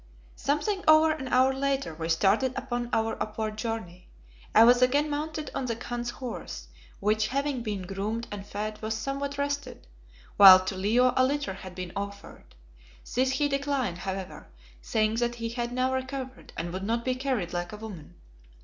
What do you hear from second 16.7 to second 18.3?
would not be carried like a woman.